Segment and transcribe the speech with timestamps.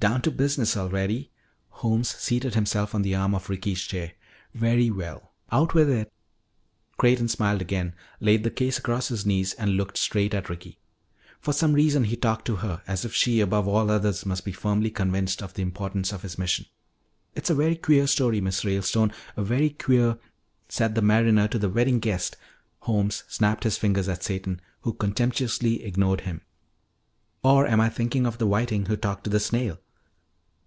[0.00, 1.30] "Down to business already."
[1.68, 4.12] Holmes seated himself on the arm of Ricky's chair.
[4.54, 6.10] "Very well, out with it."
[6.96, 10.78] Creighton smiled again, laid the case across his knees, and looked straight at Ricky.
[11.38, 14.52] For some reason he talked to her, as if she above all others must be
[14.52, 16.64] firmly convinced of the importance of his mission.
[17.34, 20.16] "It is a very queer story, Miss Ralestone, a very queer"
[20.70, 22.38] "Said the mariner to the wedding guest."
[22.78, 26.40] Holmes snapped his fingers at Satan, who contemptuously ignored him.
[27.42, 29.78] "Or am I thinking of the Whiting who talked to the Snail?"